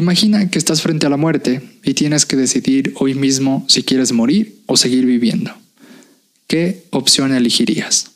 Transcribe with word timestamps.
Imagina 0.00 0.48
que 0.48 0.58
estás 0.58 0.80
frente 0.80 1.06
a 1.06 1.10
la 1.10 1.18
muerte 1.18 1.60
y 1.84 1.92
tienes 1.92 2.24
que 2.24 2.34
decidir 2.34 2.94
hoy 2.96 3.14
mismo 3.14 3.66
si 3.68 3.82
quieres 3.82 4.12
morir 4.12 4.56
o 4.64 4.78
seguir 4.78 5.04
viviendo. 5.04 5.50
¿Qué 6.46 6.84
opción 6.88 7.34
elegirías? 7.34 8.10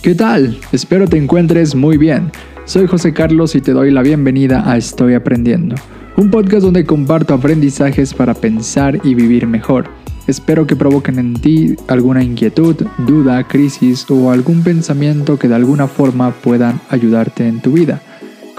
¿Qué 0.00 0.14
tal? 0.14 0.58
Espero 0.72 1.06
te 1.06 1.18
encuentres 1.18 1.74
muy 1.74 1.98
bien. 1.98 2.32
Soy 2.64 2.86
José 2.86 3.12
Carlos 3.12 3.54
y 3.56 3.60
te 3.60 3.72
doy 3.72 3.90
la 3.90 4.00
bienvenida 4.00 4.64
a 4.66 4.78
Estoy 4.78 5.12
Aprendiendo, 5.12 5.76
un 6.16 6.30
podcast 6.30 6.62
donde 6.62 6.86
comparto 6.86 7.34
aprendizajes 7.34 8.14
para 8.14 8.32
pensar 8.32 9.02
y 9.04 9.14
vivir 9.14 9.46
mejor. 9.46 9.90
Espero 10.28 10.66
que 10.66 10.76
provoquen 10.76 11.18
en 11.18 11.34
ti 11.34 11.76
alguna 11.88 12.24
inquietud, 12.24 12.76
duda, 13.06 13.46
crisis 13.46 14.06
o 14.08 14.30
algún 14.30 14.62
pensamiento 14.62 15.38
que 15.38 15.48
de 15.48 15.56
alguna 15.56 15.88
forma 15.88 16.30
puedan 16.32 16.80
ayudarte 16.88 17.46
en 17.46 17.60
tu 17.60 17.72
vida. 17.72 18.00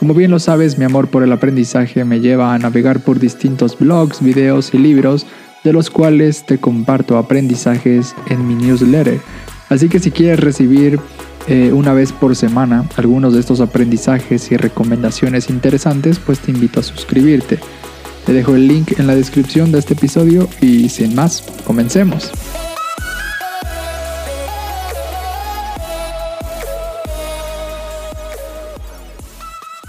Como 0.02 0.16
bien 0.16 0.32
lo 0.32 0.40
sabes, 0.40 0.80
mi 0.80 0.86
amor 0.86 1.10
por 1.10 1.22
el 1.22 1.32
aprendizaje 1.32 2.04
me 2.06 2.22
lleva 2.22 2.56
a 2.56 2.58
navegar 2.58 3.02
por 3.02 3.20
distintos 3.20 3.78
blogs, 3.78 4.20
videos 4.20 4.74
y 4.74 4.80
libros, 4.80 5.28
de 5.64 5.74
los 5.74 5.92
cuales 5.92 6.44
te 6.44 6.58
comparto 6.58 7.20
aprendizajes 7.20 8.16
en 8.28 8.48
mi 8.48 8.56
newsletter. 8.56 9.20
Así 9.70 9.90
que 9.90 10.00
si 10.00 10.10
quieres 10.10 10.40
recibir 10.40 11.00
eh, 11.46 11.72
una 11.72 11.94
vez 11.94 12.14
por 12.14 12.36
semana 12.36 12.90
algunos 12.96 13.36
de 13.36 13.42
estos 13.42 13.62
aprendizajes 13.62 14.52
y 14.52 14.58
recomendaciones 14.58 15.52
interesantes, 15.52 16.18
pues 16.18 16.40
te 16.40 16.50
invito 16.50 16.80
a 16.80 16.84
suscribirte. 16.84 17.60
Te 18.26 18.34
dejo 18.34 18.56
el 18.56 18.68
link 18.68 18.98
en 18.98 19.06
la 19.06 19.14
descripción 19.14 19.72
de 19.72 19.78
este 19.78 19.94
episodio 19.94 20.50
y 20.62 20.90
sin 20.90 21.14
más, 21.14 21.44
comencemos. 21.64 22.32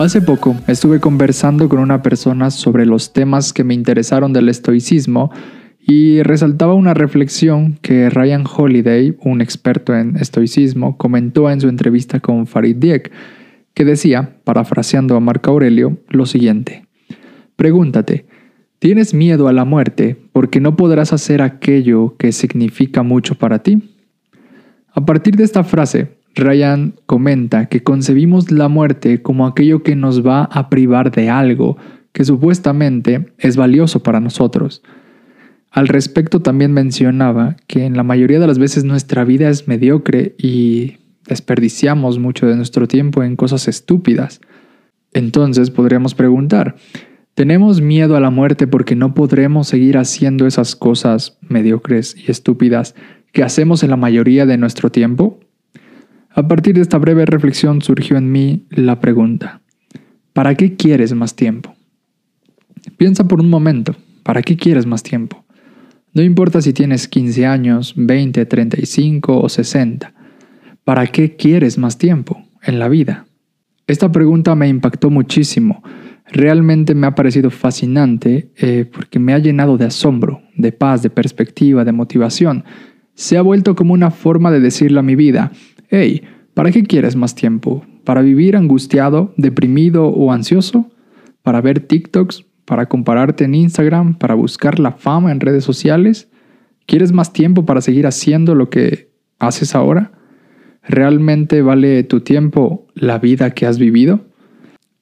Hace 0.03 0.21
poco 0.21 0.57
estuve 0.67 0.99
conversando 0.99 1.69
con 1.69 1.79
una 1.79 2.03
persona 2.03 2.51
sobre 2.51 2.87
los 2.87 3.13
temas 3.13 3.53
que 3.53 3.63
me 3.63 3.73
interesaron 3.73 4.33
del 4.33 4.49
estoicismo 4.49 5.31
y 5.79 6.23
resaltaba 6.23 6.75
una 6.75 6.93
reflexión 6.93 7.79
que 7.83 8.11
Ryan 8.11 8.45
Holiday, 8.45 9.17
un 9.21 9.41
experto 9.41 9.95
en 9.95 10.17
estoicismo, 10.17 10.99
comentó 10.99 11.49
en 11.49 11.61
su 11.61 11.69
entrevista 11.69 12.19
con 12.19 12.49
Farid 12.49 12.79
Diek, 12.79 13.13
que 13.75 13.85
decía, 13.85 14.39
parafraseando 14.43 15.15
a 15.15 15.21
Marco 15.21 15.53
Aurelio, 15.53 15.99
lo 16.09 16.27
siguiente. 16.27 16.85
Pregúntate, 17.55 18.27
¿tienes 18.81 19.15
miedo 19.15 19.47
a 19.47 19.53
la 19.53 19.65
muerte 19.65 20.17
porque 20.33 20.59
no 20.59 20.75
podrás 20.75 21.13
hacer 21.13 21.43
aquello 21.43 22.17
que 22.17 22.33
significa 22.33 23.05
mucho 23.05 23.37
para 23.37 23.61
ti? 23.61 23.95
A 24.93 25.07
partir 25.07 25.37
de 25.37 25.45
esta 25.45 25.63
frase, 25.63 26.17
Ryan 26.35 26.95
comenta 27.07 27.67
que 27.67 27.83
concebimos 27.83 28.51
la 28.51 28.69
muerte 28.69 29.23
como 29.23 29.47
aquello 29.47 29.83
que 29.83 29.97
nos 29.97 30.27
va 30.27 30.45
a 30.45 30.71
privar 30.71 31.11
de 31.11 31.29
algo 31.31 31.77
que 32.13 32.25
supuestamente 32.25 33.33
es 33.39 33.57
valioso 33.57 34.03
para 34.03 34.21
nosotros. 34.21 34.83
Al 35.71 35.89
respecto 35.89 36.41
también 36.41 36.73
mencionaba 36.73 37.57
que 37.67 37.87
en 37.87 37.97
la 37.97 38.03
mayoría 38.03 38.39
de 38.39 38.47
las 38.47 38.59
veces 38.59 38.85
nuestra 38.85 39.25
vida 39.25 39.49
es 39.49 39.69
mediocre 39.69 40.35
y 40.37 40.99
desperdiciamos 41.27 42.19
mucho 42.19 42.47
de 42.47 42.57
nuestro 42.57 42.87
tiempo 42.87 43.23
en 43.23 43.37
cosas 43.37 43.69
estúpidas. 43.69 44.41
Entonces 45.15 45.71
podríamos 45.71 46.15
preguntar, 46.15 46.77
¿tenemos 47.35 47.81
miedo 47.81 48.17
a 48.17 48.21
la 48.21 48.31
muerte 48.31 48.67
porque 48.67 48.97
no 48.97 49.15
podremos 49.15 49.69
seguir 49.69 49.97
haciendo 49.97 50.47
esas 50.47 50.77
cosas 50.77 51.39
mediocres 51.41 52.17
y 52.17 52.31
estúpidas 52.31 52.95
que 53.33 53.43
hacemos 53.43 53.83
en 53.83 53.91
la 53.91 53.97
mayoría 53.97 54.45
de 54.45 54.59
nuestro 54.59 54.91
tiempo? 54.91 55.41
A 56.35 56.49
partir 56.49 56.75
de 56.75 56.81
esta 56.81 56.97
breve 56.97 57.27
reflexión 57.27 57.83
surgió 57.83 58.17
en 58.17 58.33
mí 58.33 58.67
la 58.71 59.01
pregunta, 59.01 59.61
¿para 60.33 60.55
qué 60.55 60.77
quieres 60.77 61.13
más 61.13 61.37
tiempo? 61.37 61.75
Piensa 62.97 63.29
por 63.29 63.41
un 63.41 63.51
momento, 63.51 63.95
¿para 64.23 64.41
qué 64.41 64.57
quieres 64.57 64.87
más 64.87 65.03
tiempo? 65.03 65.45
No 66.15 66.23
importa 66.23 66.63
si 66.63 66.73
tienes 66.73 67.07
15 67.07 67.47
años, 67.47 67.93
20, 67.97 68.47
35 68.47 69.41
o 69.41 69.49
60. 69.49 70.13
¿Para 70.85 71.07
qué 71.07 71.37
quieres 71.37 71.77
más 71.77 71.99
tiempo 71.99 72.43
en 72.63 72.79
la 72.79 72.89
vida? 72.89 73.27
Esta 73.87 74.11
pregunta 74.11 74.55
me 74.55 74.69
impactó 74.69 75.11
muchísimo. 75.11 75.83
Realmente 76.27 76.95
me 76.95 77.07
ha 77.07 77.15
parecido 77.15 77.51
fascinante 77.51 78.51
eh, 78.57 78.87
porque 78.91 79.19
me 79.19 79.35
ha 79.35 79.39
llenado 79.39 79.77
de 79.77 79.87
asombro, 79.87 80.41
de 80.57 80.73
paz, 80.73 81.03
de 81.03 81.11
perspectiva, 81.11 81.85
de 81.85 81.93
motivación. 81.93 82.65
Se 83.15 83.37
ha 83.37 83.43
vuelto 83.43 83.75
como 83.75 83.93
una 83.93 84.11
forma 84.11 84.51
de 84.51 84.61
decirle 84.61 84.99
a 84.99 85.03
mi 85.03 85.15
vida, 85.15 85.53
hey, 85.93 86.23
¿para 86.55 86.73
qué 86.73 86.83
quieres 86.83 87.17
más 87.17 87.35
tiempo? 87.35 87.85
¿Para 88.05 88.23
vivir 88.23 88.57
angustiado, 88.57 89.35
deprimido 89.37 90.07
o 90.07 90.33
ansioso? 90.33 90.91
¿Para 91.43 91.61
ver 91.61 91.81
TikToks? 91.81 92.47
¿Para 92.65 92.87
compararte 92.87 93.45
en 93.45 93.55
Instagram? 93.55 94.17
¿Para 94.17 94.35
buscar 94.35 94.81
la 94.81 94.93
fama 94.93 95.31
en 95.31 95.41
redes 95.41 95.65
sociales? 95.65 96.31
¿Quieres 96.87 97.13
más 97.13 97.35
tiempo 97.35 97.67
para 97.67 97.83
seguir 97.83 98.07
haciendo 98.07 98.55
lo 98.55 98.71
que 98.71 99.11
haces 99.39 99.75
ahora? 99.75 100.13
¿Realmente 100.83 101.61
vale 101.61 102.03
tu 102.05 102.21
tiempo 102.21 102.87
la 102.95 103.19
vida 103.19 103.51
que 103.51 103.67
has 103.67 103.79
vivido? 103.79 104.25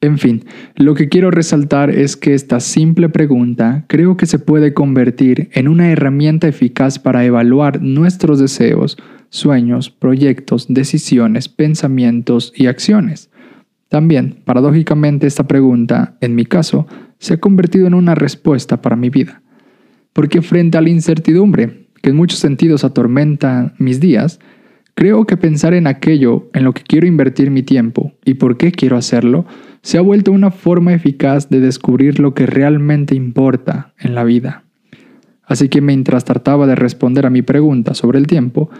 En 0.01 0.19
fin, 0.19 0.45
lo 0.75 0.95
que 0.95 1.09
quiero 1.09 1.31
resaltar 1.31 1.91
es 1.91 2.17
que 2.17 2.35
esta 2.35 2.59
simple 2.59 3.11
pregunta 3.11 3.85
creo 3.87 4.17
que 4.17 4.27
se 4.27 4.41
puede 4.41 4.75
convertir 4.75 5.51
en 5.53 5.69
una 5.69 5.93
herramienta 5.93 6.49
eficaz 6.49 6.99
para 6.99 7.25
evaluar 7.25 7.81
nuestros 7.81 8.41
deseos, 8.41 8.97
sueños, 9.31 9.91
proyectos, 9.91 10.67
decisiones, 10.69 11.49
pensamientos 11.49 12.53
y 12.55 12.67
acciones. 12.67 13.31
También, 13.89 14.37
paradójicamente, 14.45 15.27
esta 15.27 15.49
pregunta, 15.49 16.17
en 16.21 16.35
mi 16.35 16.45
caso, 16.45 16.87
se 17.19 17.35
ha 17.35 17.41
convertido 17.41 17.87
en 17.87 17.95
una 17.95 18.15
respuesta 18.15 18.83
para 18.83 18.97
mi 18.97 19.11
vida. 19.11 19.43
Porque 20.13 20.43
frente 20.43 20.79
a 20.79 20.81
la 20.81 20.91
incertidumbre, 20.91 21.89
que 22.03 22.11
en 22.11 22.17
muchos 22.17 22.39
sentidos 22.39 22.85
atormenta 22.85 23.75
mis 23.79 24.01
días, 24.01 24.41
creo 24.95 25.25
que 25.25 25.37
pensar 25.37 25.75
en 25.75 25.87
aquello 25.87 26.51
en 26.53 26.65
lo 26.65 26.73
que 26.73 26.83
quiero 26.83 27.07
invertir 27.07 27.51
mi 27.51 27.63
tiempo 27.63 28.13
y 28.25 28.35
por 28.35 28.57
qué 28.57 28.73
quiero 28.73 28.97
hacerlo, 28.97 29.47
se 29.83 29.99
ha 29.99 30.03
vuelto 30.03 30.33
una 30.33 30.51
forma 30.51 30.93
eficaz 30.93 31.49
de 31.49 31.61
descubrir 31.61 32.21
lo 32.21 32.35
que 32.35 32.47
realmente 32.47 33.15
importa 33.15 33.95
en 33.99 34.15
la 34.15 34.25
vida. 34.25 34.65
Así 35.45 35.69
que 35.69 35.81
mientras 35.81 36.25
trataba 36.25 36.67
de 36.67 36.77
responder 36.77 37.27
a 37.27 37.31
mi 37.31 37.43
pregunta 37.43 37.95
sobre 37.95 38.19
el 38.19 38.27
tiempo, 38.27 38.71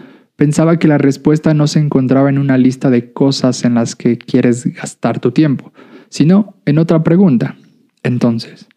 Pensaba 0.41 0.79
que 0.79 0.87
la 0.87 0.97
respuesta 0.97 1.53
no 1.53 1.67
se 1.67 1.77
encontraba 1.77 2.27
en 2.27 2.39
una 2.39 2.57
lista 2.57 2.89
de 2.89 3.13
cosas 3.13 3.63
en 3.63 3.75
las 3.75 3.95
que 3.95 4.17
quieres 4.17 4.65
gastar 4.73 5.19
tu 5.19 5.29
tiempo, 5.29 5.71
sino 6.09 6.55
en 6.65 6.79
otra 6.79 7.03
pregunta. 7.03 7.57
Entonces, 8.01 8.67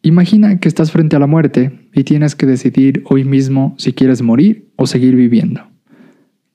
imagina 0.00 0.60
que 0.60 0.68
estás 0.68 0.90
frente 0.90 1.14
a 1.14 1.18
la 1.18 1.26
muerte 1.26 1.90
y 1.92 2.04
tienes 2.04 2.34
que 2.34 2.46
decidir 2.46 3.04
hoy 3.04 3.22
mismo 3.22 3.74
si 3.76 3.92
quieres 3.92 4.22
morir 4.22 4.70
o 4.76 4.86
seguir 4.86 5.14
viviendo. 5.14 5.60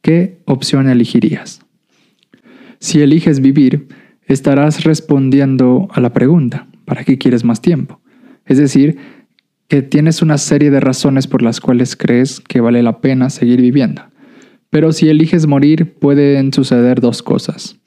¿Qué 0.02 0.40
opción 0.46 0.90
elegirías? 0.90 1.62
Si 2.80 3.04
eliges 3.04 3.40
vivir, 3.40 3.88
estarás 4.26 4.84
respondiendo 4.84 5.90
a 5.92 6.02
la 6.02 6.12
pregunta, 6.12 6.66
¿para 6.86 7.04
qué 7.04 7.20
quieres 7.20 7.44
más 7.44 7.62
tiempo? 7.62 8.02
Es 8.48 8.58
decir, 8.58 8.98
que 9.68 9.82
tienes 9.82 10.22
una 10.22 10.38
serie 10.38 10.72
de 10.72 10.80
razones 10.80 11.28
por 11.28 11.42
las 11.42 11.60
cuales 11.60 11.96
crees 11.96 12.40
que 12.40 12.62
vale 12.62 12.82
la 12.84 13.02
pena 13.02 13.30
seguir 13.30 13.62
viviendo. 13.62 14.04
Pero 14.70 14.92
si 14.92 15.10
eliges 15.10 15.48
morir, 15.48 15.96
pueden 16.00 16.54
suceder 16.54 17.02
dos 17.02 17.22
cosas. 17.22 17.78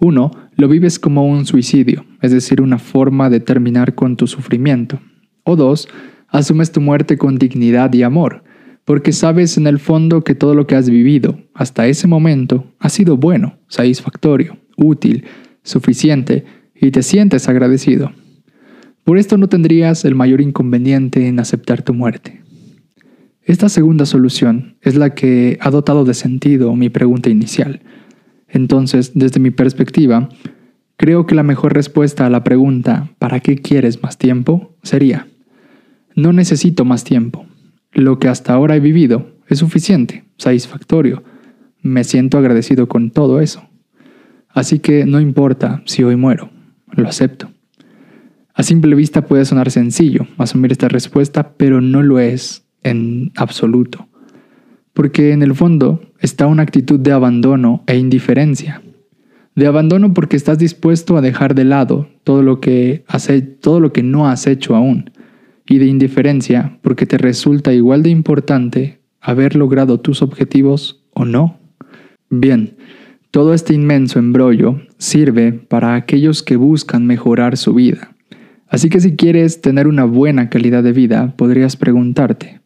Uno, 0.00 0.30
lo 0.56 0.68
vives 0.68 0.98
como 0.98 1.26
un 1.26 1.46
suicidio, 1.46 2.04
es 2.22 2.32
decir, 2.32 2.60
una 2.60 2.78
forma 2.78 3.30
de 3.30 3.40
terminar 3.40 3.94
con 3.94 4.16
tu 4.16 4.26
sufrimiento. 4.26 5.00
O 5.44 5.56
dos, 5.56 5.88
asumes 6.28 6.72
tu 6.72 6.80
muerte 6.80 7.18
con 7.18 7.36
dignidad 7.36 7.92
y 7.92 8.02
amor, 8.02 8.42
porque 8.84 9.12
sabes 9.12 9.56
en 9.56 9.66
el 9.66 9.78
fondo 9.78 10.22
que 10.22 10.34
todo 10.34 10.54
lo 10.54 10.66
que 10.66 10.74
has 10.74 10.88
vivido 10.88 11.38
hasta 11.54 11.86
ese 11.86 12.06
momento 12.06 12.72
ha 12.78 12.88
sido 12.88 13.16
bueno, 13.16 13.58
satisfactorio, 13.68 14.58
útil, 14.76 15.24
suficiente 15.62 16.44
y 16.74 16.90
te 16.90 17.02
sientes 17.02 17.48
agradecido. 17.48 18.12
Por 19.04 19.18
esto 19.18 19.36
no 19.36 19.48
tendrías 19.48 20.04
el 20.04 20.14
mayor 20.14 20.40
inconveniente 20.40 21.26
en 21.26 21.40
aceptar 21.40 21.82
tu 21.82 21.94
muerte. 21.94 22.42
Esta 23.42 23.68
segunda 23.68 24.06
solución 24.06 24.76
es 24.82 24.94
la 24.94 25.14
que 25.14 25.58
ha 25.60 25.70
dotado 25.70 26.04
de 26.04 26.14
sentido 26.14 26.76
mi 26.76 26.88
pregunta 26.88 27.30
inicial. 27.30 27.80
Entonces, 28.48 29.12
desde 29.14 29.40
mi 29.40 29.50
perspectiva, 29.50 30.28
creo 30.96 31.26
que 31.26 31.34
la 31.34 31.42
mejor 31.42 31.74
respuesta 31.74 32.26
a 32.26 32.30
la 32.30 32.44
pregunta 32.44 33.10
¿para 33.18 33.40
qué 33.40 33.56
quieres 33.56 34.02
más 34.02 34.18
tiempo? 34.18 34.76
sería, 34.82 35.26
no 36.14 36.32
necesito 36.32 36.84
más 36.84 37.04
tiempo. 37.04 37.46
Lo 37.92 38.18
que 38.18 38.28
hasta 38.28 38.52
ahora 38.52 38.76
he 38.76 38.80
vivido 38.80 39.32
es 39.48 39.58
suficiente, 39.58 40.24
satisfactorio. 40.36 41.24
Me 41.82 42.04
siento 42.04 42.38
agradecido 42.38 42.88
con 42.88 43.10
todo 43.10 43.40
eso. 43.40 43.64
Así 44.48 44.78
que 44.78 45.06
no 45.06 45.20
importa 45.20 45.82
si 45.86 46.04
hoy 46.04 46.16
muero, 46.16 46.50
lo 46.92 47.08
acepto. 47.08 47.50
A 48.54 48.62
simple 48.62 48.94
vista 48.94 49.26
puede 49.26 49.44
sonar 49.44 49.70
sencillo 49.70 50.26
asumir 50.38 50.72
esta 50.72 50.88
respuesta, 50.88 51.54
pero 51.56 51.80
no 51.80 52.02
lo 52.02 52.18
es 52.18 52.64
en 52.82 53.32
absoluto. 53.36 54.08
Porque 54.92 55.32
en 55.32 55.42
el 55.42 55.54
fondo 55.54 56.00
está 56.18 56.46
una 56.46 56.62
actitud 56.62 56.98
de 56.98 57.12
abandono 57.12 57.84
e 57.86 57.96
indiferencia. 57.96 58.82
De 59.54 59.66
abandono 59.66 60.14
porque 60.14 60.36
estás 60.36 60.58
dispuesto 60.58 61.16
a 61.16 61.20
dejar 61.20 61.54
de 61.54 61.64
lado 61.64 62.08
todo 62.24 62.42
lo 62.42 62.60
que, 62.60 63.04
todo 63.60 63.80
lo 63.80 63.92
que 63.92 64.02
no 64.02 64.28
has 64.28 64.46
hecho 64.46 64.74
aún. 64.74 65.10
Y 65.66 65.78
de 65.78 65.86
indiferencia 65.86 66.78
porque 66.82 67.06
te 67.06 67.18
resulta 67.18 67.72
igual 67.72 68.02
de 68.02 68.10
importante 68.10 69.00
haber 69.20 69.54
logrado 69.54 70.00
tus 70.00 70.22
objetivos 70.22 71.04
o 71.12 71.24
no. 71.24 71.58
Bien, 72.30 72.76
todo 73.30 73.54
este 73.54 73.74
inmenso 73.74 74.18
embrollo 74.18 74.80
sirve 74.98 75.52
para 75.52 75.94
aquellos 75.94 76.42
que 76.42 76.56
buscan 76.56 77.06
mejorar 77.06 77.56
su 77.56 77.74
vida. 77.74 78.16
Así 78.70 78.88
que 78.88 79.00
si 79.00 79.16
quieres 79.16 79.60
tener 79.60 79.88
una 79.88 80.04
buena 80.04 80.48
calidad 80.48 80.84
de 80.84 80.92
vida, 80.92 81.34
podrías 81.36 81.76
preguntarte, 81.76 82.60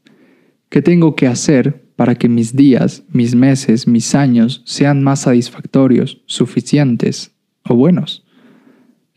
¿qué 0.69 0.83
tengo 0.83 1.17
que 1.17 1.27
hacer 1.27 1.87
para 1.97 2.15
que 2.15 2.29
mis 2.29 2.55
días, 2.55 3.05
mis 3.09 3.35
meses, 3.35 3.89
mis 3.89 4.15
años 4.15 4.63
sean 4.67 5.03
más 5.03 5.21
satisfactorios, 5.21 6.23
suficientes 6.27 7.35
o 7.67 7.75
buenos? 7.75 8.27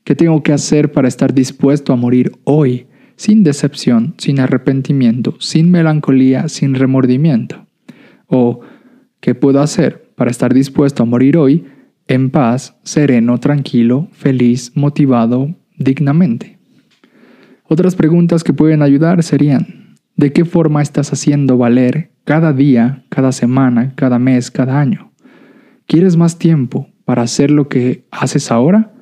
¿Qué 0.05 0.15
tengo 0.15 0.41
que 0.43 0.53
hacer 0.53 0.93
para 0.93 1.09
estar 1.09 1.33
dispuesto 1.33 1.91
a 1.91 1.97
morir 1.97 2.31
hoy, 2.45 2.87
sin 3.17 3.43
decepción, 3.43 4.15
sin 4.17 4.39
arrepentimiento, 4.39 5.35
sin 5.39 5.69
melancolía, 5.69 6.47
sin 6.47 6.73
remordimiento? 6.73 7.67
¿O 8.27 8.61
qué 9.19 9.35
puedo 9.35 9.59
hacer 9.59 10.13
para 10.15 10.31
estar 10.31 10.53
dispuesto 10.53 11.03
a 11.03 11.05
morir 11.05 11.35
hoy 11.35 11.65
en 12.07 12.29
paz, 12.29 12.77
sereno, 12.83 13.39
tranquilo, 13.41 14.07
feliz, 14.13 14.71
motivado, 14.73 15.53
dignamente? 15.77 16.56
Otras 17.69 17.95
preguntas 17.95 18.45
que 18.45 18.53
pueden 18.53 18.81
ayudar 18.81 19.23
serían, 19.23 19.97
¿de 20.15 20.31
qué 20.31 20.45
forma 20.45 20.81
estás 20.81 21.11
haciendo 21.11 21.57
valer 21.57 22.11
cada 22.23 22.53
día, 22.53 23.03
cada 23.09 23.33
semana, 23.33 23.93
cada 23.95 24.19
mes, 24.19 24.51
cada 24.51 24.79
año? 24.79 25.11
¿Quieres 25.85 26.15
más 26.15 26.39
tiempo 26.39 26.87
para 27.03 27.23
hacer 27.23 27.51
lo 27.51 27.67
que 27.67 28.05
haces 28.09 28.51
ahora? 28.51 28.93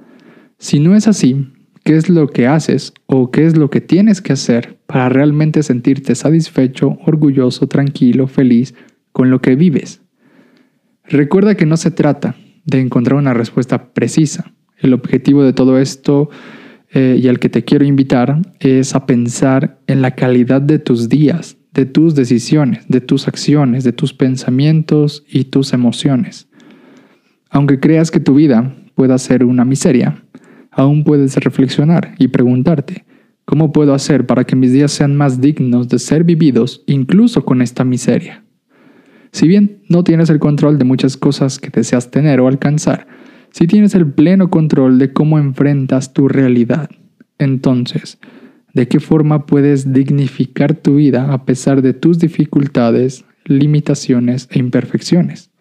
Si 0.57 0.79
no 0.79 0.95
es 0.95 1.07
así, 1.07 1.47
¿qué 1.83 1.95
es 1.95 2.09
lo 2.09 2.27
que 2.27 2.47
haces 2.47 2.93
o 3.05 3.29
qué 3.29 3.45
es 3.45 3.55
lo 3.55 3.69
que 3.69 3.81
tienes 3.81 4.19
que 4.19 4.33
hacer 4.33 4.79
para 4.87 5.09
realmente 5.09 5.61
sentirte 5.61 6.15
satisfecho, 6.15 6.97
orgulloso, 7.05 7.67
tranquilo, 7.67 8.27
feliz 8.27 8.73
con 9.11 9.29
lo 9.29 9.41
que 9.41 9.55
vives? 9.55 10.01
Recuerda 11.03 11.53
que 11.53 11.67
no 11.67 11.77
se 11.77 11.91
trata 11.91 12.35
de 12.65 12.79
encontrar 12.79 13.17
una 13.17 13.35
respuesta 13.35 13.93
precisa. 13.93 14.53
El 14.79 14.93
objetivo 14.93 15.43
de 15.43 15.53
todo 15.53 15.77
esto 15.77 16.31
eh, 16.97 17.19
y 17.21 17.27
al 17.27 17.39
que 17.39 17.49
te 17.49 17.65
quiero 17.65 17.83
invitar 17.83 18.39
es 18.61 18.95
a 18.95 19.05
pensar 19.05 19.81
en 19.85 20.01
la 20.01 20.11
calidad 20.11 20.61
de 20.61 20.79
tus 20.79 21.09
días, 21.09 21.57
de 21.73 21.85
tus 21.85 22.15
decisiones, 22.15 22.87
de 22.87 23.01
tus 23.01 23.27
acciones, 23.27 23.83
de 23.83 23.91
tus 23.91 24.13
pensamientos 24.13 25.25
y 25.27 25.43
tus 25.43 25.73
emociones. 25.73 26.47
Aunque 27.49 27.81
creas 27.81 28.11
que 28.11 28.21
tu 28.21 28.35
vida 28.35 28.73
pueda 28.95 29.17
ser 29.17 29.43
una 29.43 29.65
miseria, 29.65 30.23
aún 30.71 31.03
puedes 31.03 31.35
reflexionar 31.35 32.15
y 32.17 32.29
preguntarte, 32.29 33.03
¿cómo 33.43 33.73
puedo 33.73 33.93
hacer 33.93 34.25
para 34.25 34.45
que 34.45 34.55
mis 34.55 34.71
días 34.71 34.93
sean 34.93 35.17
más 35.17 35.41
dignos 35.41 35.89
de 35.89 35.99
ser 35.99 36.23
vividos 36.23 36.81
incluso 36.87 37.43
con 37.43 37.61
esta 37.61 37.83
miseria? 37.83 38.45
Si 39.33 39.49
bien 39.49 39.81
no 39.89 40.05
tienes 40.05 40.29
el 40.29 40.39
control 40.39 40.77
de 40.77 40.85
muchas 40.85 41.17
cosas 41.17 41.59
que 41.59 41.69
deseas 41.69 42.09
tener 42.09 42.39
o 42.39 42.47
alcanzar, 42.47 43.05
si 43.55 43.67
tienes 43.67 43.95
el 43.95 44.11
pleno 44.11 44.49
control 44.49 44.99
de 44.99 45.13
cómo 45.13 45.39
enfrentas 45.39 46.11
tu 46.11 46.27
realidad, 46.27 46.89
entonces, 47.37 48.19
¿de 48.73 48.89
qué 48.89 48.99
forma 48.99 49.45
puedes 49.45 49.93
dignificar 49.93 50.73
tu 50.75 50.95
vida 50.95 51.31
a 51.31 51.45
pesar 51.45 51.81
de 51.81 51.93
tus 51.93 52.19
dificultades, 52.19 53.23
limitaciones 53.45 54.49
e 54.51 54.59
imperfecciones? 54.59 55.51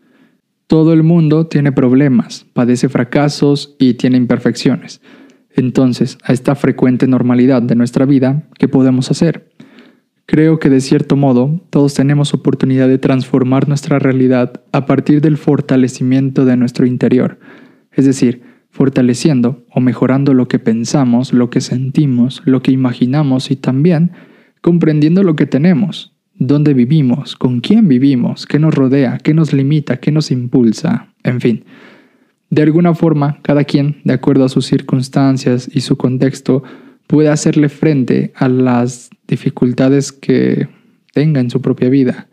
Todo 0.67 0.93
el 0.93 1.05
mundo 1.05 1.47
tiene 1.47 1.71
problemas, 1.71 2.47
padece 2.53 2.89
fracasos 2.89 3.77
y 3.79 3.95
tiene 3.95 4.17
imperfecciones. 4.17 5.01
Entonces, 5.55 6.19
a 6.25 6.33
esta 6.33 6.57
frecuente 6.57 7.07
normalidad 7.07 7.63
de 7.63 7.77
nuestra 7.77 8.07
vida, 8.07 8.49
¿qué 8.59 8.67
podemos 8.67 9.13
hacer? 9.13 9.53
Creo 10.27 10.59
que 10.59 10.69
de 10.69 10.81
cierto 10.81 11.15
modo 11.15 11.61
todos 11.71 11.95
tenemos 11.95 12.35
oportunidad 12.35 12.89
de 12.89 12.99
transformar 12.99 13.69
nuestra 13.69 14.01
realidad 14.01 14.65
a 14.73 14.85
partir 14.85 15.21
del 15.21 15.37
fortalecimiento 15.37 16.45
de 16.45 16.57
nuestro 16.57 16.87
interior, 16.87 17.39
es 17.97 18.05
decir, 18.05 18.43
fortaleciendo 18.71 19.65
o 19.71 19.81
mejorando 19.81 20.35
lo 20.35 20.49
que 20.49 20.59
pensamos, 20.59 21.33
lo 21.33 21.49
que 21.49 21.61
sentimos, 21.61 22.43
lo 22.45 22.61
que 22.61 22.73
imaginamos 22.73 23.51
y 23.51 23.57
también 23.57 24.13
comprendiendo 24.61 25.23
lo 25.23 25.37
que 25.37 25.47
tenemos, 25.47 26.13
dónde 26.37 26.75
vivimos, 26.75 27.37
con 27.37 27.61
quién 27.61 27.87
vivimos, 27.87 28.47
qué 28.47 28.59
nos 28.59 28.75
rodea, 28.75 29.19
qué 29.19 29.35
nos 29.35 29.53
limita, 29.53 29.99
qué 29.99 30.11
nos 30.11 30.31
impulsa, 30.31 31.13
en 31.23 31.41
fin. 31.41 31.65
De 32.51 32.63
alguna 32.63 32.95
forma, 32.95 33.39
cada 33.43 33.65
quien, 33.65 34.01
de 34.05 34.15
acuerdo 34.15 34.45
a 34.45 34.49
sus 34.49 34.67
circunstancias 34.67 35.69
y 35.73 35.81
su 35.83 35.97
contexto, 35.97 36.63
puede 37.07 37.29
hacerle 37.29 37.69
frente 37.69 38.33
a 38.35 38.49
las 38.49 39.11
dificultades 39.29 40.13
que 40.13 40.69
tenga 41.13 41.41
en 41.41 41.51
su 41.51 41.61
propia 41.61 41.89
vida. 41.89 42.29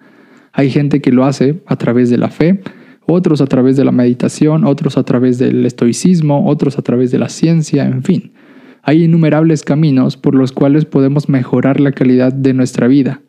Hay 0.54 0.69
gente 0.69 1.02
que 1.02 1.12
lo 1.12 1.25
hace 1.25 1.62
a 1.66 1.75
través 1.75 2.10
de 2.10 2.18
la 2.18 2.30
fe, 2.30 2.62
otros 3.12 3.42
a 3.42 3.48
través 3.48 3.78
de 3.78 3.86
la 3.86 3.92
meditación, 3.92 4.66
otros 4.66 4.98
a 4.98 5.04
través 5.04 5.38
del 5.38 5.66
estoicismo, 5.66 6.48
otros 6.48 6.78
a 6.78 6.81
través 6.81 7.12
de 7.12 7.19
la 7.19 7.30
ciencia, 7.30 7.86
en 7.86 8.04
fin. 8.04 8.31
Hay 8.84 9.04
innumerables 9.04 9.63
caminos 9.63 10.18
por 10.18 10.36
los 10.36 10.52
cuales 10.52 10.86
podemos 10.86 11.30
mejorar 11.30 11.80
la 11.80 11.92
calidad 11.92 12.34
de 12.34 12.54
nuestra 12.54 12.88
vida, 12.88 13.22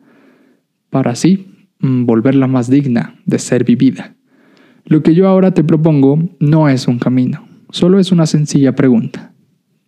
para 0.89 1.11
así 1.11 1.47
mm, 1.79 2.05
volverla 2.05 2.47
más 2.47 2.69
digna 2.69 3.15
de 3.25 3.39
ser 3.39 3.63
vivida. 3.63 4.15
Lo 4.85 5.03
que 5.03 5.15
yo 5.15 5.27
ahora 5.27 5.53
te 5.53 5.63
propongo 5.63 6.19
no 6.39 6.69
es 6.69 6.87
un 6.87 6.99
camino, 6.99 7.47
solo 7.69 7.99
es 7.99 8.11
una 8.11 8.25
sencilla 8.25 8.75
pregunta. 8.75 9.33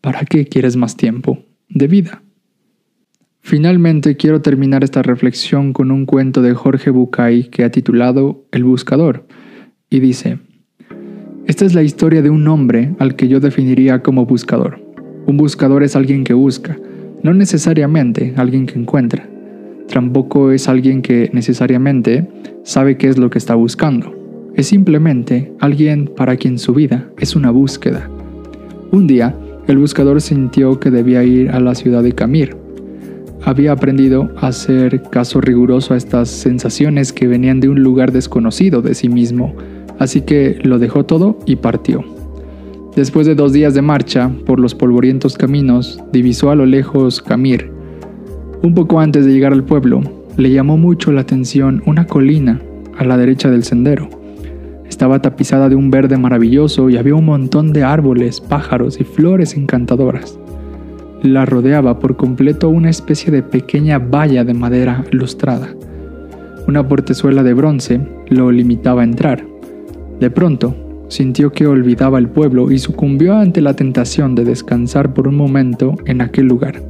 ¿Para 0.02 0.24
qué 0.24 0.46
quieres 0.46 0.76
más 0.76 0.96
tiempo 0.96 1.40
de 1.68 1.88
vida? 1.88 2.22
Finalmente 3.42 4.18
quiero 4.18 4.42
terminar 4.42 4.84
esta 4.84 5.04
reflexión 5.04 5.74
con 5.74 5.92
un 5.92 6.06
cuento 6.06 6.42
de 6.42 6.54
Jorge 6.54 6.90
Bucay 6.90 7.50
que 7.50 7.64
ha 7.64 7.72
titulado 7.72 8.46
El 8.52 8.64
Buscador, 8.64 9.28
y 9.90 10.00
dice, 10.00 10.40
esta 11.48 11.64
es 11.64 11.76
la 11.76 11.84
historia 11.84 12.24
de 12.24 12.32
un 12.32 12.48
hombre 12.48 12.96
al 12.98 13.16
que 13.16 13.28
yo 13.28 13.40
definiría 13.40 14.02
como 14.02 14.26
buscador. 14.26 14.80
Un 15.28 15.38
buscador 15.38 15.84
es 15.84 15.96
alguien 15.96 16.24
que 16.24 16.34
busca, 16.34 16.78
no 17.22 17.34
necesariamente 17.34 18.34
alguien 18.36 18.66
que 18.66 18.80
encuentra. 18.80 19.30
Tampoco 19.88 20.52
es 20.52 20.68
alguien 20.68 21.04
que 21.04 21.30
necesariamente 21.34 22.28
sabe 22.64 22.98
qué 22.98 23.10
es 23.10 23.20
lo 23.20 23.30
que 23.30 23.38
está 23.38 23.54
buscando. 23.54 24.14
Es 24.56 24.68
simplemente 24.68 25.54
alguien 25.60 26.10
para 26.16 26.36
quien 26.36 26.58
su 26.58 26.74
vida 26.74 27.10
es 27.20 27.36
una 27.36 27.52
búsqueda. 27.52 28.10
Un 28.92 29.06
día, 29.06 29.36
el 29.68 29.78
buscador 29.78 30.22
sintió 30.22 30.80
que 30.80 30.90
debía 30.90 31.24
ir 31.24 31.52
a 31.52 31.60
la 31.60 31.76
ciudad 31.76 32.02
de 32.02 32.14
Camir. 32.14 32.56
Había 33.44 33.74
aprendido 33.74 34.32
a 34.38 34.48
hacer 34.48 35.04
caso 35.12 35.42
riguroso 35.42 35.94
a 35.94 35.98
estas 35.98 36.30
sensaciones 36.30 37.14
que 37.14 37.28
venían 37.28 37.60
de 37.60 37.70
un 37.70 37.84
lugar 37.84 38.12
desconocido 38.12 38.82
de 38.82 38.96
sí 38.96 39.10
mismo 39.10 39.54
así 40.00 40.22
que 40.22 40.60
lo 40.64 40.80
dejó 40.80 41.06
todo 41.06 41.38
y 41.46 41.58
partió. 41.58 42.04
Después 42.96 43.28
de 43.28 43.36
dos 43.36 43.52
días 43.52 43.74
de 43.74 43.82
marcha 43.82 44.32
por 44.46 44.60
los 44.60 44.74
polvorientos 44.74 45.38
caminos, 45.38 46.00
divisó 46.14 46.50
a 46.50 46.56
lo 46.56 46.66
lejos 46.66 47.22
Camir. 47.22 47.70
Un 48.64 48.74
poco 48.74 49.00
antes 49.02 49.26
de 49.26 49.34
llegar 49.34 49.52
al 49.52 49.66
pueblo, 49.66 50.02
le 50.38 50.52
llamó 50.52 50.78
mucho 50.78 51.12
la 51.12 51.22
atención 51.22 51.84
una 51.86 52.08
colina 52.08 52.62
a 52.98 53.04
la 53.04 53.18
derecha 53.18 53.50
del 53.50 53.64
sendero. 53.64 54.10
Estaba 54.88 55.22
tapizada 55.22 55.68
de 55.68 55.76
un 55.76 55.92
verde 55.92 56.18
maravilloso 56.18 56.90
y 56.90 56.98
había 56.98 57.16
un 57.16 57.26
montón 57.26 57.74
de 57.74 57.84
árboles, 57.84 58.40
pájaros 58.40 59.00
y 59.00 59.04
flores 59.04 59.58
encantadoras. 59.58 60.40
La 61.22 61.46
rodeaba 61.46 62.00
por 62.00 62.16
completo 62.16 62.70
una 62.70 62.90
especie 62.90 63.32
de 63.32 63.44
pequeña 63.44 64.00
valla 64.00 64.44
de 64.46 64.54
madera 64.54 65.04
lustrada. 65.12 65.70
Una 66.68 66.88
portezuela 66.88 67.44
de 67.44 67.54
bronce 67.54 68.00
lo 68.30 68.52
limitaba 68.52 69.02
a 69.02 69.06
entrar. 69.06 69.55
De 70.20 70.30
pronto, 70.30 70.76
sintió 71.10 71.52
que 71.52 71.68
olvidaba 71.68 72.20
el 72.20 72.30
pueblo 72.30 72.72
y 72.72 72.80
sucumbió 72.80 73.36
ante 73.36 73.62
la 73.62 73.76
tentación 73.76 74.36
de 74.36 74.46
descansar 74.46 75.14
por 75.14 75.28
un 75.28 75.36
momento 75.36 75.96
en 76.06 76.22
aquel 76.22 76.48
lugar. 76.48 76.82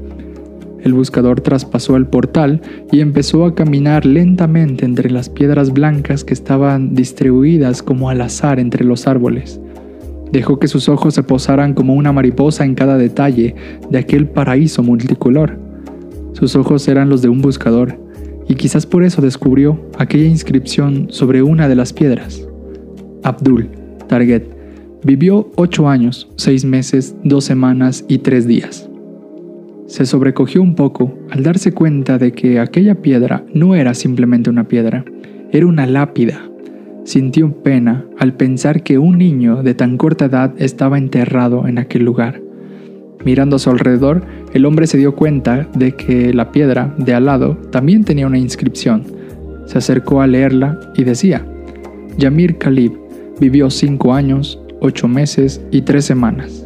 El 0.83 0.93
buscador 0.93 1.41
traspasó 1.41 1.95
el 1.95 2.05
portal 2.05 2.61
y 2.91 2.99
empezó 2.99 3.45
a 3.45 3.55
caminar 3.55 4.05
lentamente 4.05 4.85
entre 4.85 5.09
las 5.09 5.29
piedras 5.29 5.73
blancas 5.73 6.23
que 6.23 6.35
estaban 6.35 6.93
distribuidas 6.93 7.81
como 7.81 8.11
al 8.11 8.21
azar 8.21 8.59
entre 8.59 8.85
los 8.85 9.07
árboles. 9.07 9.59
Dejó 10.31 10.59
que 10.59 10.67
sus 10.67 10.87
ojos 10.87 11.15
se 11.15 11.23
posaran 11.23 11.73
como 11.73 11.95
una 11.95 12.11
mariposa 12.11 12.65
en 12.65 12.75
cada 12.75 12.97
detalle 12.99 13.55
de 13.89 13.97
aquel 13.97 14.27
paraíso 14.27 14.83
multicolor. 14.83 15.57
Sus 16.33 16.55
ojos 16.55 16.87
eran 16.87 17.09
los 17.09 17.23
de 17.23 17.29
un 17.29 17.41
buscador, 17.41 17.97
y 18.47 18.53
quizás 18.53 18.85
por 18.85 19.03
eso 19.03 19.23
descubrió 19.23 19.79
aquella 19.97 20.25
inscripción 20.25 21.07
sobre 21.09 21.41
una 21.41 21.67
de 21.67 21.75
las 21.75 21.93
piedras. 21.93 22.47
Abdul 23.25 23.69
Target 24.07 24.43
vivió 25.03 25.49
ocho 25.55 25.89
años, 25.89 26.29
seis 26.35 26.63
meses, 26.63 27.15
dos 27.23 27.43
semanas 27.43 28.05
y 28.07 28.19
tres 28.19 28.47
días. 28.47 28.87
Se 29.87 30.05
sobrecogió 30.05 30.61
un 30.61 30.75
poco 30.75 31.17
al 31.31 31.43
darse 31.43 31.71
cuenta 31.71 32.17
de 32.17 32.31
que 32.31 32.59
aquella 32.59 32.95
piedra 33.01 33.43
no 33.53 33.75
era 33.75 33.93
simplemente 33.95 34.49
una 34.49 34.67
piedra, 34.67 35.03
era 35.51 35.65
una 35.65 35.85
lápida. 35.85 36.49
sintió 37.03 37.51
pena 37.61 38.05
al 38.17 38.33
pensar 38.33 38.81
que 38.81 38.97
un 38.97 39.19
niño 39.19 39.61
de 39.61 39.75
tan 39.75 39.97
corta 39.97 40.25
edad 40.25 40.53
estaba 40.57 40.97
enterrado 40.97 41.67
en 41.67 41.77
aquel 41.77 42.03
lugar. 42.03 42.41
Mirando 43.23 43.57
a 43.57 43.59
su 43.59 43.69
alrededor, 43.69 44.23
el 44.53 44.65
hombre 44.65 44.87
se 44.87 44.97
dio 44.97 45.15
cuenta 45.15 45.67
de 45.75 45.91
que 45.93 46.33
la 46.33 46.51
piedra 46.51 46.95
de 46.97 47.13
al 47.13 47.25
lado 47.25 47.57
también 47.71 48.03
tenía 48.03 48.25
una 48.25 48.39
inscripción. 48.39 49.03
Se 49.65 49.77
acercó 49.77 50.21
a 50.21 50.27
leerla 50.27 50.79
y 50.95 51.03
decía, 51.03 51.45
Yamir 52.17 52.57
Khalib 52.57 53.04
vivió 53.39 53.69
cinco 53.69 54.13
años, 54.13 54.59
ocho 54.79 55.07
meses 55.07 55.61
y 55.71 55.81
tres 55.81 56.05
semanas. 56.05 56.65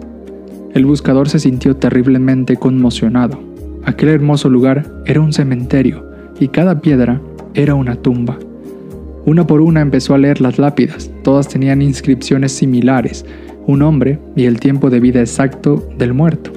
El 0.73 0.85
buscador 0.85 1.29
se 1.29 1.39
sintió 1.39 1.75
terriblemente 1.75 2.55
conmocionado. 2.57 3.39
Aquel 3.85 4.09
hermoso 4.09 4.49
lugar 4.49 5.01
era 5.05 5.21
un 5.21 5.33
cementerio 5.33 6.05
y 6.39 6.49
cada 6.49 6.79
piedra 6.81 7.21
era 7.53 7.75
una 7.75 7.95
tumba. 7.95 8.37
Una 9.25 9.45
por 9.45 9.61
una 9.61 9.81
empezó 9.81 10.13
a 10.13 10.17
leer 10.17 10.41
las 10.41 10.59
lápidas, 10.59 11.11
todas 11.23 11.47
tenían 11.47 11.81
inscripciones 11.81 12.51
similares, 12.51 13.25
un 13.67 13.79
nombre 13.79 14.19
y 14.35 14.45
el 14.45 14.59
tiempo 14.59 14.89
de 14.89 14.99
vida 14.99 15.19
exacto 15.19 15.87
del 15.97 16.13
muerto. 16.13 16.51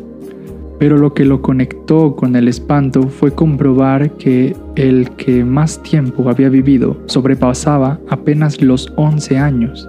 Pero 0.79 0.99
lo 0.99 1.15
que 1.15 1.25
lo 1.25 1.43
conectó 1.43 2.17
con 2.17 2.35
el 2.35 2.49
espanto 2.49 3.03
fue 3.09 3.33
comprobar 3.33 4.11
que 4.17 4.57
el 4.75 5.11
que 5.11 5.45
más 5.45 5.83
tiempo 5.83 6.29
había 6.29 6.49
vivido 6.49 6.97
sobrepasaba 7.07 8.01
apenas 8.09 8.61
los 8.61 8.93
11 8.97 9.39
años. 9.39 9.89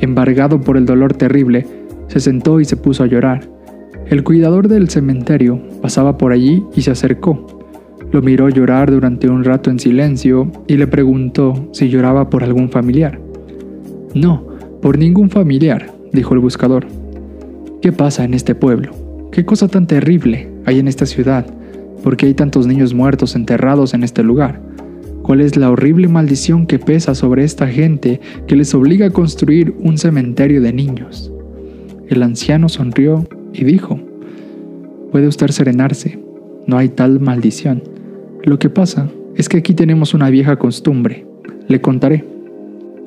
Embargado 0.00 0.60
por 0.60 0.76
el 0.76 0.86
dolor 0.86 1.14
terrible, 1.14 1.66
se 2.08 2.20
sentó 2.20 2.60
y 2.60 2.64
se 2.64 2.76
puso 2.76 3.02
a 3.02 3.06
llorar. 3.06 3.48
El 4.06 4.22
cuidador 4.22 4.68
del 4.68 4.90
cementerio 4.90 5.60
pasaba 5.80 6.18
por 6.18 6.32
allí 6.32 6.62
y 6.74 6.82
se 6.82 6.90
acercó. 6.90 7.46
Lo 8.12 8.22
miró 8.22 8.48
llorar 8.48 8.90
durante 8.90 9.28
un 9.28 9.44
rato 9.44 9.70
en 9.70 9.78
silencio 9.78 10.50
y 10.66 10.76
le 10.76 10.86
preguntó 10.86 11.68
si 11.72 11.88
lloraba 11.88 12.30
por 12.30 12.44
algún 12.44 12.70
familiar. 12.70 13.18
No, 14.14 14.46
por 14.82 14.98
ningún 14.98 15.30
familiar, 15.30 15.90
dijo 16.12 16.34
el 16.34 16.40
buscador. 16.40 16.86
¿Qué 17.80 17.92
pasa 17.92 18.24
en 18.24 18.34
este 18.34 18.54
pueblo? 18.54 18.92
¿Qué 19.32 19.44
cosa 19.44 19.68
tan 19.68 19.86
terrible 19.86 20.48
hay 20.66 20.78
en 20.78 20.86
esta 20.86 21.06
ciudad? 21.06 21.46
¿Por 22.02 22.16
qué 22.16 22.26
hay 22.26 22.34
tantos 22.34 22.66
niños 22.66 22.94
muertos 22.94 23.34
enterrados 23.34 23.94
en 23.94 24.04
este 24.04 24.22
lugar? 24.22 24.60
¿Cuál 25.24 25.40
es 25.40 25.56
la 25.56 25.70
horrible 25.70 26.06
maldición 26.06 26.66
que 26.66 26.78
pesa 26.78 27.14
sobre 27.14 27.44
esta 27.44 27.66
gente 27.66 28.20
que 28.46 28.56
les 28.56 28.74
obliga 28.74 29.06
a 29.06 29.10
construir 29.10 29.74
un 29.80 29.96
cementerio 29.96 30.60
de 30.60 30.74
niños? 30.74 31.32
El 32.10 32.22
anciano 32.22 32.68
sonrió 32.68 33.26
y 33.54 33.64
dijo, 33.64 33.98
Puede 35.12 35.26
usted 35.26 35.48
serenarse, 35.48 36.18
no 36.66 36.76
hay 36.76 36.90
tal 36.90 37.20
maldición. 37.20 37.82
Lo 38.42 38.58
que 38.58 38.68
pasa 38.68 39.08
es 39.34 39.48
que 39.48 39.56
aquí 39.56 39.72
tenemos 39.72 40.12
una 40.12 40.28
vieja 40.28 40.56
costumbre. 40.56 41.24
Le 41.68 41.80
contaré. 41.80 42.22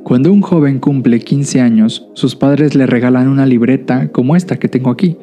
Cuando 0.04 0.34
un 0.34 0.42
joven 0.42 0.80
cumple 0.80 1.20
15 1.20 1.62
años, 1.62 2.10
sus 2.14 2.36
padres 2.36 2.74
le 2.74 2.88
regalan 2.88 3.28
una 3.28 3.46
libreta 3.46 4.12
como 4.12 4.36
esta 4.36 4.58
que 4.58 4.70
tengo 4.70 4.90
aquí, 4.90 5.18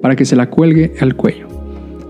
para 0.00 0.16
que 0.16 0.24
se 0.24 0.36
la 0.36 0.48
cuelgue 0.48 0.94
al 1.00 1.16
cuello. 1.16 1.59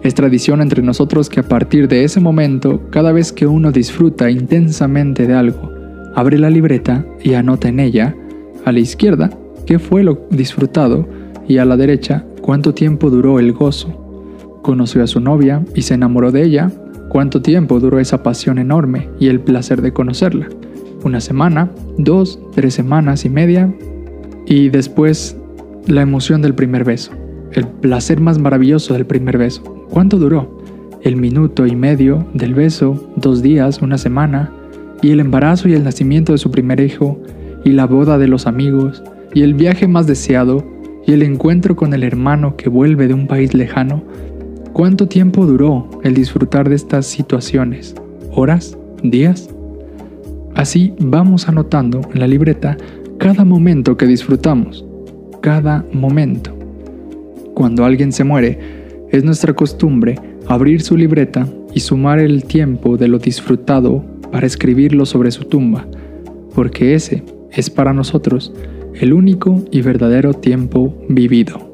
Es 0.02 0.14
tradición 0.14 0.60
entre 0.60 0.82
nosotros 0.82 1.28
que 1.28 1.40
a 1.40 1.48
partir 1.48 1.88
de 1.88 2.04
ese 2.04 2.20
momento, 2.20 2.80
cada 2.90 3.12
vez 3.12 3.32
que 3.32 3.46
uno 3.46 3.72
disfruta 3.72 4.30
intensamente 4.30 5.26
de 5.26 5.34
algo, 5.34 5.70
abre 6.14 6.38
la 6.38 6.50
libreta 6.50 7.04
y 7.22 7.34
anota 7.34 7.68
en 7.68 7.80
ella, 7.80 8.14
a 8.64 8.72
la 8.72 8.80
izquierda, 8.80 9.30
qué 9.66 9.78
fue 9.78 10.02
lo 10.02 10.26
disfrutado 10.30 11.08
y 11.46 11.58
a 11.58 11.64
la 11.64 11.76
derecha, 11.76 12.24
cuánto 12.40 12.74
tiempo 12.74 13.10
duró 13.10 13.38
el 13.38 13.52
gozo. 13.52 13.96
Conoció 14.62 15.02
a 15.02 15.06
su 15.06 15.20
novia 15.20 15.64
y 15.74 15.82
se 15.82 15.94
enamoró 15.94 16.32
de 16.32 16.42
ella 16.42 16.70
¿Cuánto 17.10 17.42
tiempo 17.42 17.80
duró 17.80 17.98
esa 17.98 18.22
pasión 18.22 18.60
enorme 18.60 19.08
y 19.18 19.26
el 19.26 19.40
placer 19.40 19.82
de 19.82 19.92
conocerla? 19.92 20.48
¿Una 21.02 21.20
semana? 21.20 21.68
¿Dos? 21.98 22.38
¿Tres 22.54 22.74
semanas 22.74 23.24
y 23.24 23.28
media? 23.28 23.74
Y 24.46 24.68
después 24.68 25.36
la 25.88 26.02
emoción 26.02 26.40
del 26.40 26.54
primer 26.54 26.84
beso, 26.84 27.10
el 27.52 27.66
placer 27.66 28.20
más 28.20 28.38
maravilloso 28.38 28.94
del 28.94 29.06
primer 29.06 29.38
beso. 29.38 29.62
¿Cuánto 29.90 30.18
duró? 30.18 30.60
El 31.02 31.16
minuto 31.16 31.66
y 31.66 31.74
medio 31.74 32.26
del 32.34 32.54
beso, 32.54 33.12
dos 33.16 33.42
días, 33.42 33.82
una 33.82 33.98
semana, 33.98 34.52
y 35.02 35.10
el 35.10 35.20
embarazo 35.20 35.68
y 35.68 35.74
el 35.74 35.84
nacimiento 35.84 36.32
de 36.32 36.38
su 36.38 36.50
primer 36.50 36.80
hijo, 36.80 37.18
y 37.64 37.70
la 37.70 37.86
boda 37.86 38.18
de 38.18 38.28
los 38.28 38.46
amigos, 38.46 39.02
y 39.34 39.42
el 39.42 39.54
viaje 39.54 39.88
más 39.88 40.06
deseado, 40.06 40.64
y 41.06 41.12
el 41.12 41.22
encuentro 41.22 41.76
con 41.76 41.94
el 41.94 42.02
hermano 42.02 42.56
que 42.56 42.68
vuelve 42.68 43.08
de 43.08 43.14
un 43.14 43.26
país 43.26 43.54
lejano, 43.54 44.04
¿Cuánto 44.72 45.08
tiempo 45.08 45.46
duró 45.46 45.88
el 46.04 46.14
disfrutar 46.14 46.68
de 46.68 46.76
estas 46.76 47.04
situaciones? 47.04 47.94
¿Horas? 48.32 48.78
¿Días? 49.02 49.50
Así 50.54 50.94
vamos 51.00 51.48
anotando 51.48 52.00
en 52.14 52.20
la 52.20 52.28
libreta 52.28 52.76
cada 53.18 53.44
momento 53.44 53.96
que 53.96 54.06
disfrutamos, 54.06 54.86
cada 55.42 55.84
momento. 55.92 56.56
Cuando 57.60 57.84
alguien 57.84 58.10
se 58.10 58.24
muere, 58.24 58.58
es 59.10 59.22
nuestra 59.22 59.52
costumbre 59.52 60.18
abrir 60.46 60.80
su 60.80 60.96
libreta 60.96 61.46
y 61.74 61.80
sumar 61.80 62.18
el 62.18 62.44
tiempo 62.44 62.96
de 62.96 63.06
lo 63.06 63.18
disfrutado 63.18 64.02
para 64.32 64.46
escribirlo 64.46 65.04
sobre 65.04 65.30
su 65.30 65.44
tumba, 65.44 65.86
porque 66.54 66.94
ese 66.94 67.22
es 67.52 67.68
para 67.68 67.92
nosotros 67.92 68.50
el 68.94 69.12
único 69.12 69.62
y 69.70 69.82
verdadero 69.82 70.32
tiempo 70.32 71.04
vivido. 71.10 71.69